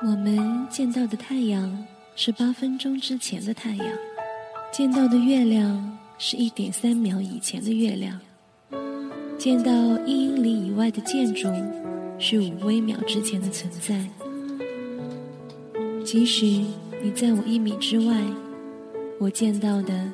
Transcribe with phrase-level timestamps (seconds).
[0.00, 1.84] 我们见到的太阳
[2.14, 3.86] 是八分钟之前的太阳，
[4.72, 8.16] 见到的月亮是一点三秒以前的月亮，
[9.36, 9.72] 见到
[10.06, 11.48] 一英里以外的建筑
[12.16, 14.08] 是五微秒之前的存在。
[16.04, 16.46] 即使
[17.02, 18.22] 你在我一米之外，
[19.18, 20.12] 我见到的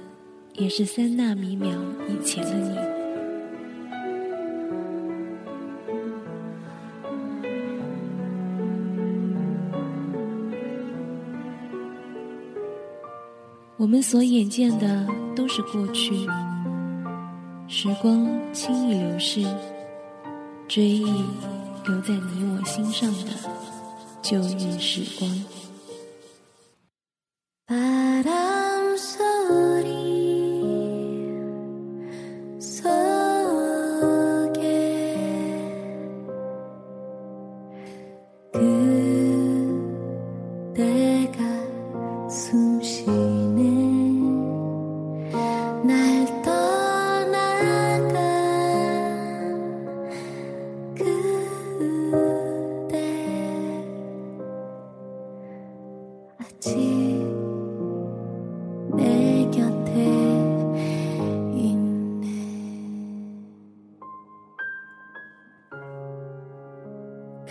[0.54, 1.70] 也是三纳米秒
[2.08, 3.03] 以前的你。
[13.94, 16.26] 我们所眼见的都是过去，
[17.68, 19.46] 时光轻易流逝，
[20.66, 21.04] 追忆
[21.84, 23.30] 留在你我心上的
[24.20, 25.30] 旧日时光。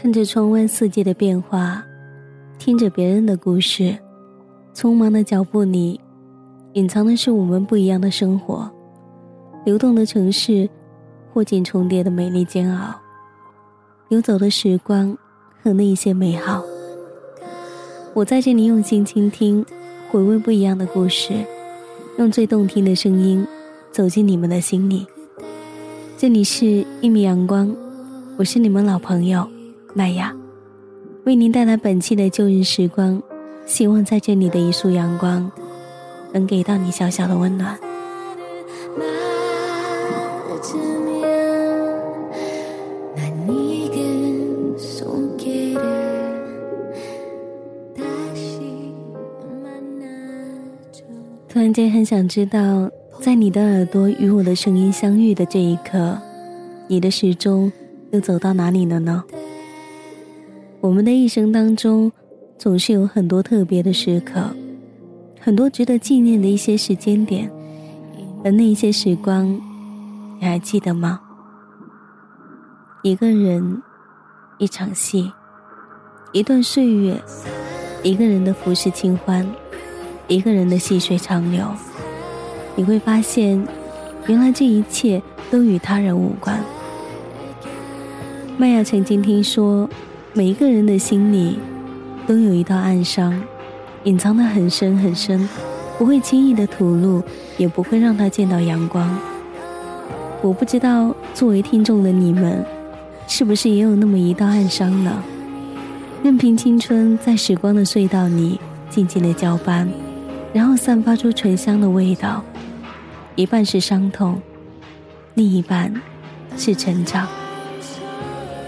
[0.03, 1.81] 看着窗外四季的变化，
[2.59, 3.97] 听着别人的故事，
[4.75, 5.97] 匆忙的脚步里，
[6.73, 8.69] 隐藏的是我们不一样的生活。
[9.63, 10.69] 流动的城市，
[11.31, 12.93] 或紧重叠的美丽煎熬，
[14.09, 15.17] 游走的时光
[15.63, 16.61] 和那一些美好。
[18.13, 19.65] 我在这里用心倾听，
[20.11, 21.33] 回味不一样的故事，
[22.17, 23.47] 用最动听的声音
[23.89, 25.07] 走进你们的心里。
[26.17, 27.73] 这里是一米阳光，
[28.37, 29.47] 我是你们老朋友。
[29.95, 30.35] 麦雅，
[31.23, 33.21] 为您带来本期的旧日时光，
[33.67, 35.51] 希望在这里的一束阳光，
[36.31, 37.77] 能给到你小小的温暖。
[51.47, 52.89] 突然间很想知道，
[53.21, 56.17] 在你的耳朵与我的声音相遇的这一刻，
[56.87, 57.71] 你的时钟
[58.09, 59.23] 又走到哪里了呢？
[60.83, 62.11] 我们的一生当中，
[62.57, 64.53] 总是有很多特别的时刻，
[65.39, 67.49] 很多值得纪念的一些时间点，
[68.43, 69.47] 而那些时光，
[70.41, 71.21] 你还记得吗？
[73.01, 73.81] 一个人，
[74.57, 75.31] 一场戏，
[76.33, 77.17] 一段岁月，
[78.03, 79.49] 一个人的浮世清欢，
[80.27, 81.65] 一个人的细水长流，
[82.75, 83.65] 你会发现，
[84.27, 86.61] 原来这一切都与他人无关。
[88.57, 89.89] 麦雅曾经听说。
[90.35, 91.59] 每一个人的心里，
[92.25, 93.39] 都有一道暗伤，
[94.05, 95.47] 隐藏的很深很深，
[95.99, 97.21] 不会轻易的吐露，
[97.55, 99.15] 也不会让他见到阳光。
[100.41, 102.65] 我不知道作为听众的你们，
[103.27, 105.23] 是不是也有那么一道暗伤呢？
[106.23, 109.87] 任凭青春在时光的隧道里静静的交班，
[110.51, 112.43] 然后散发出醇香的味道，
[113.35, 114.41] 一半是伤痛，
[115.35, 115.93] 另一半
[116.57, 117.27] 是成长。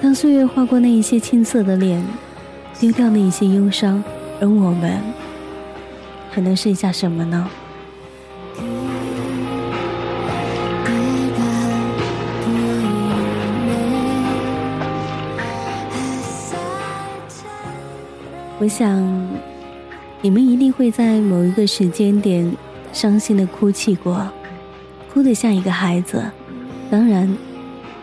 [0.06, 2.00] 当岁月划过那一些青涩的脸，
[2.80, 4.04] 丢掉那一些忧伤，
[4.40, 5.02] 而我们
[6.30, 7.50] 还能剩下什么呢？
[18.60, 19.28] 我想，
[20.22, 22.56] 你们一定会在某一个时间点
[22.94, 24.24] 伤心的哭泣过，
[25.12, 26.24] 哭得像一个孩子。
[26.92, 27.36] 当然，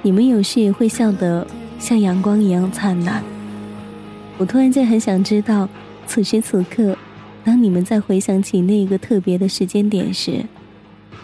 [0.02, 1.46] 你们有时也会笑得。
[1.82, 3.24] 像阳光一样灿烂。
[4.38, 5.68] 我突然间很想知道，
[6.06, 6.96] 此时此刻，
[7.42, 10.44] 当你们在回想起那个特别的时间点时，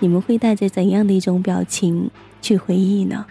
[0.01, 2.11] 你们会带着怎样的一种表情
[2.43, 3.25] 去回忆呢？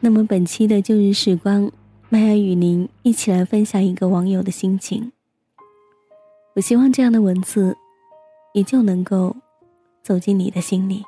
[0.00, 1.70] 那么本期的旧日时光，
[2.08, 5.12] 麦雅与您一起来分享一个网友的心情。
[6.56, 7.76] 我希望这样的文字，
[8.52, 9.36] 也就能够
[10.02, 11.04] 走进你的心里。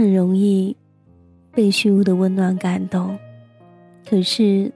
[0.00, 0.74] 很容易
[1.52, 3.18] 被虚无的温暖感动，
[4.08, 4.72] 可是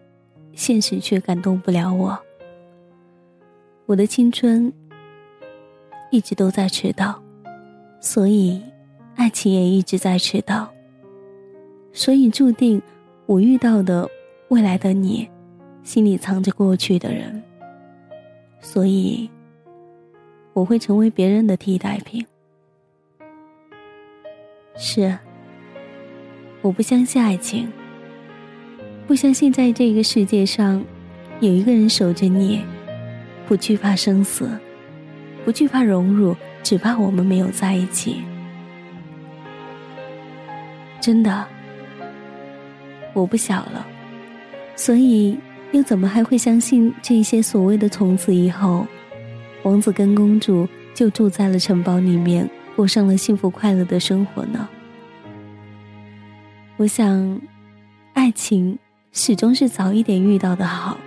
[0.53, 2.19] 现实却感动不了我。
[3.87, 4.71] 我的青春
[6.11, 7.19] 一直都在迟到，
[8.01, 8.61] 所以
[9.15, 10.71] 爱情也一直在迟到。
[11.95, 12.83] 所以注定
[13.25, 14.07] 我遇到的
[14.49, 15.27] 未来的你，
[15.83, 17.43] 心里藏着过去的人。
[18.61, 19.31] 所以，
[20.53, 22.23] 我会成为别人的替代品。
[24.77, 25.17] 是，
[26.61, 27.71] 我不相信爱情，
[29.07, 30.85] 不相信在这个世界上
[31.39, 32.61] 有一个人守着你，
[33.47, 34.51] 不惧怕生死，
[35.45, 38.17] 不惧怕荣辱，只怕我们没有在一起。
[41.01, 41.47] 真的，
[43.13, 43.87] 我不小了，
[44.75, 45.39] 所以
[45.71, 48.85] 又怎么还会相信这些所谓的从此以后，
[49.63, 54.69] 王子跟公主就住在了城堡里面，过上了幸福快乐的生活呢？
[56.77, 57.41] 我想，
[58.15, 58.79] 爱情
[59.13, 60.99] 始终是早一点遇到的好。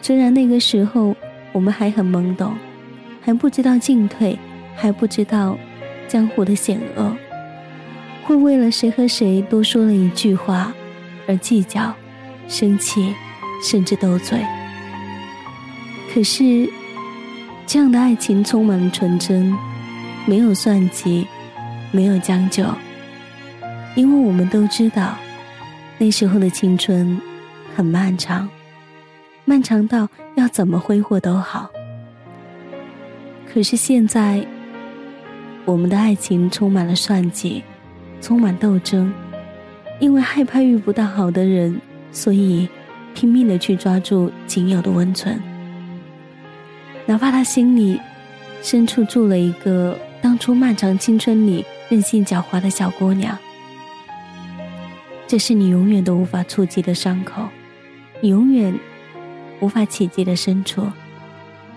[0.00, 1.14] 虽然那个时候
[1.52, 2.54] 我们还很懵懂，
[3.20, 4.38] 还不知道进退，
[4.74, 5.58] 还不知道
[6.08, 7.14] 江湖的险恶。
[8.24, 10.72] 会为了谁和谁多说了一句话
[11.28, 11.94] 而计较、
[12.48, 13.14] 生气，
[13.62, 14.38] 甚至斗嘴。
[16.12, 16.66] 可是，
[17.66, 19.54] 这样的爱情充满了纯真，
[20.26, 21.26] 没有算计，
[21.90, 22.64] 没有将就。
[23.94, 25.16] 因为我们都知道，
[25.98, 27.20] 那时候的青春
[27.76, 28.48] 很漫长，
[29.44, 31.70] 漫长到要怎么挥霍都好。
[33.52, 34.44] 可是现在，
[35.64, 37.62] 我们的爱情充满了算计。
[38.20, 39.12] 充满斗争，
[40.00, 41.78] 因为害怕遇不到好的人，
[42.10, 42.66] 所以
[43.14, 45.38] 拼命的去抓住仅有的温存。
[47.04, 48.00] 哪怕他心里
[48.62, 49.94] 深处住了一个
[50.24, 53.38] 当初漫长青春里任性狡猾的小姑娘，
[55.26, 57.46] 这是你永远都无法触及的伤口，
[58.22, 58.74] 你永远
[59.60, 60.90] 无法企及的深处，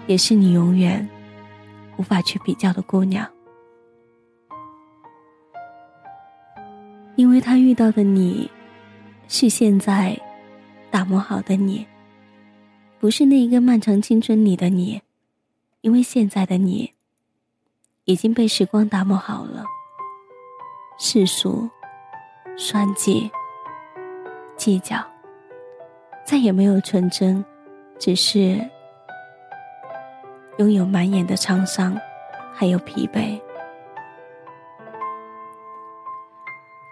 [0.05, 1.05] 也是你永远
[1.97, 3.29] 无法去比较的姑娘。
[7.17, 8.49] 因为他遇到的你，
[9.27, 10.17] 是现在
[10.89, 11.85] 打磨好的你，
[12.97, 15.01] 不是那一个漫长青春里的你。
[15.81, 16.93] 因为现在的你
[18.07, 19.65] 已经被时光打磨好了，
[20.97, 21.69] 世俗、
[22.57, 23.29] 算计、
[24.55, 25.05] 计较，
[26.25, 27.43] 再也没有纯真，
[27.99, 28.57] 只是
[30.57, 31.99] 拥有满眼的沧桑，
[32.53, 33.37] 还有疲惫。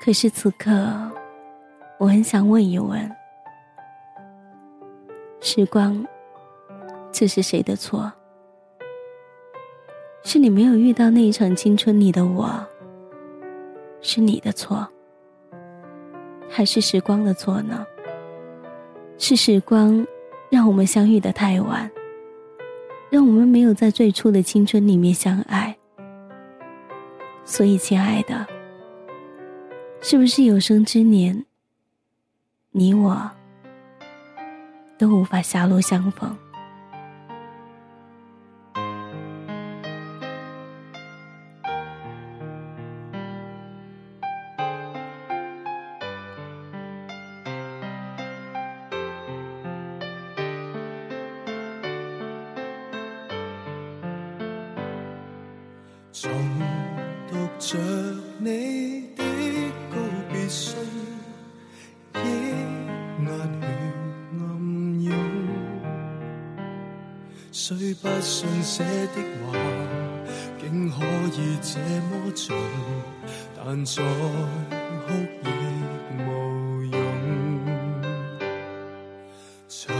[0.01, 0.69] 可是此刻，
[1.97, 3.09] 我很想问一问：
[5.39, 6.05] 时光，
[7.09, 8.11] 这是谁的错？
[10.27, 12.51] 是你没有遇到那一场青春里的我，
[14.01, 14.85] 是你的错，
[16.49, 17.85] 还是时光的错呢？
[19.19, 20.05] 是时光
[20.49, 21.89] 让我们相遇的太晚，
[23.11, 25.77] 让我们没有在最初的青春里面相爱。
[27.45, 28.47] 所以，亲爱的。
[30.01, 31.45] 是不是有生之年，
[32.71, 33.29] 你我
[34.97, 36.35] 都无法狭路相逢？
[56.17, 56.31] 重
[57.29, 57.77] 读着
[58.39, 59.23] 你的
[59.91, 59.97] 告
[60.31, 60.47] 别。
[60.47, 60.73] 信
[62.13, 62.17] 抑
[63.25, 63.27] 压
[63.59, 63.67] 血
[64.39, 64.47] 暗
[65.03, 65.11] 涌，
[67.51, 69.59] 虽不信写的话，
[70.57, 71.03] 竟可
[71.35, 72.55] 以这么重，
[73.57, 75.11] 但再哭
[75.43, 75.45] 亦
[76.17, 76.95] 无用。
[79.67, 79.93] 随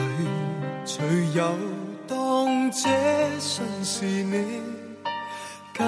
[0.86, 1.44] 随有
[2.08, 2.88] 当这
[3.38, 4.62] 信是你
[5.78, 5.84] 紧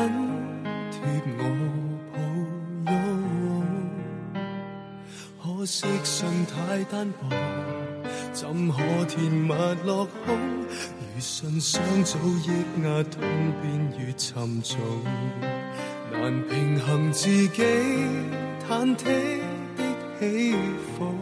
[5.79, 7.29] 色信太单薄，
[8.33, 9.53] 怎可填密
[9.85, 10.35] 落空？
[10.65, 12.49] 如信箱早抑
[12.83, 13.21] 压，痛
[13.61, 14.79] 便越沉重，
[16.11, 17.63] 难平衡自己
[18.67, 19.03] 忐忑
[19.77, 19.83] 的
[20.19, 20.55] 起
[20.97, 21.13] 伏，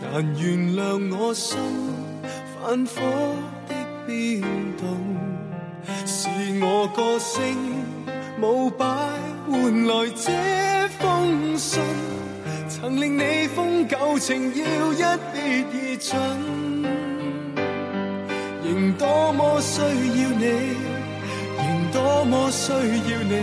[0.00, 1.58] 难原谅我心
[2.56, 3.02] 反复
[3.68, 3.74] 的
[4.06, 4.40] 变
[4.78, 4.96] 动，
[6.06, 6.30] 是
[6.62, 7.54] 我个性
[8.40, 8.86] 舞摆
[9.46, 11.82] 换来这封信。
[12.84, 14.98] 曾令你封旧情要一
[15.32, 16.12] 别而尽，
[18.62, 20.44] 仍多么需要你，
[21.56, 21.64] 仍
[21.94, 23.40] 多么需要你。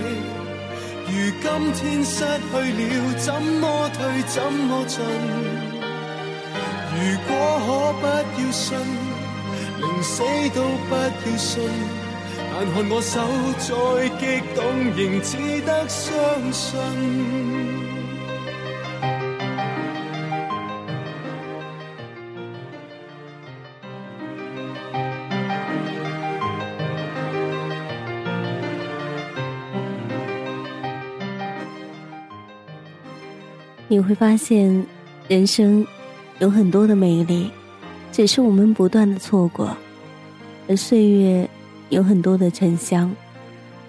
[1.08, 5.02] 如今天失去了，怎么退怎么进？
[6.94, 7.34] 如果
[7.66, 7.68] 可
[7.98, 8.06] 不
[8.38, 8.78] 要信，
[9.80, 10.22] 宁死
[10.54, 11.50] 都不要信。
[12.54, 13.18] 但看我手
[13.58, 13.66] 再
[14.20, 14.62] 激动，
[14.96, 15.32] 仍只
[15.66, 16.06] 得相
[16.54, 16.78] 信。
[33.92, 34.86] 你会发现，
[35.28, 35.86] 人生
[36.40, 37.52] 有很多的美丽，
[38.10, 39.68] 只是我们不断的错过；
[40.70, 41.50] 而岁月
[41.90, 43.14] 有很多的沉香，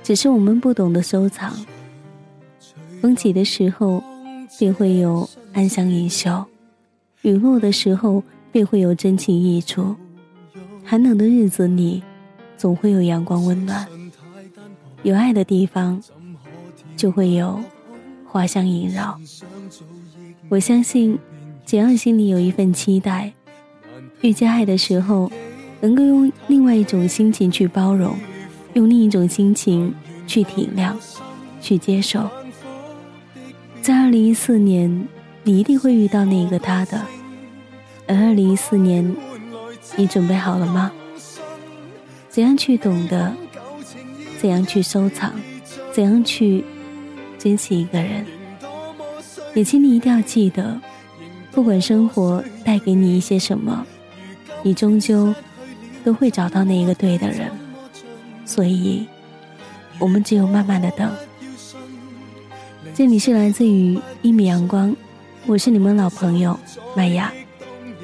[0.02, 1.54] 只是我们不懂得收藏。
[3.00, 4.02] 风起的时候，
[4.59, 6.44] 便会有暗香盈袖；
[7.21, 9.94] 雨落的时候，便会有真情溢出。
[10.85, 12.02] 寒冷的日子里，
[12.56, 13.87] 总会有阳光温暖。
[15.04, 16.02] 有爱的地方，
[16.97, 17.61] 就会有
[18.33, 19.21] 花香萦绕。
[20.49, 21.19] 我相信，
[21.67, 23.31] 只要心里有一份期待，
[24.23, 25.31] 遇见爱的时候，
[25.83, 28.17] 能够用另外一种心情去包容，
[28.73, 29.95] 用另一种心情
[30.27, 30.95] 去体谅，
[31.61, 32.27] 去接受。
[33.83, 35.07] 在二零一四年，
[35.45, 37.03] 你一定会遇到那个他的。
[38.07, 39.15] 而二零一四年，
[39.95, 40.91] 你准备好了吗？
[42.31, 43.31] 怎样去懂得？
[44.39, 45.33] 怎样去收藏？
[45.93, 46.65] 怎样去
[47.43, 48.25] 珍惜一个人？
[49.53, 50.81] 也请你一定要记得，
[51.51, 53.85] 不管生活带给你一些什么，
[54.63, 55.35] 你终究
[56.05, 57.51] 都会找到那一个对的人。
[58.45, 59.05] 所以，
[59.99, 61.13] 我们只有慢慢的等。
[62.95, 64.95] 这里是来自于一米阳光，
[65.47, 66.57] 我是你们老朋友
[66.97, 67.33] 麦雅，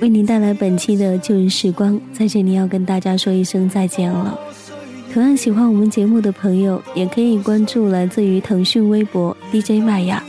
[0.01, 4.37] 为您带来本期的旧日时光，在这里要跟大家说一声再见了。
[5.13, 10.23] 同样喜欢我们节目的朋友，也可以关注来自于腾讯微博 DJ 麦雅，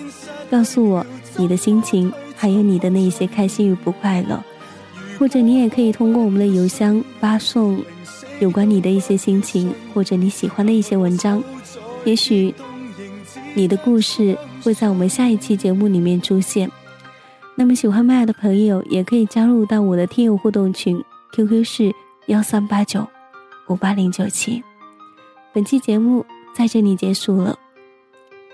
[0.50, 1.06] 告诉我
[1.38, 4.42] 你的心情，还有你的那些开心与不快乐。
[5.20, 7.84] 或者你也可以通过我们的邮箱发送
[8.40, 11.44] 有关你的一些心情，或者你喜欢的一些文章。
[12.06, 12.56] 也许
[13.54, 16.72] 你的故事会在我们下一期节目里面出现。
[17.54, 21.94] 那么喜欢麦雅的朋友，也可以加入到我的听友互动群，QQ 是
[22.28, 23.06] 幺三八九
[23.68, 24.64] 五八零九七。
[25.52, 27.58] 本期节目在这里结束了，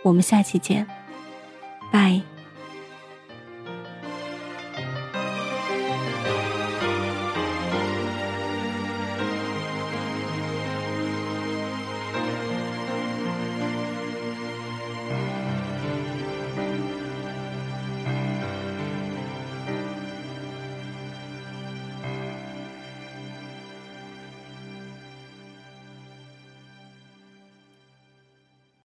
[0.04, 0.88] 我们下期见，
[1.92, 2.35] 拜。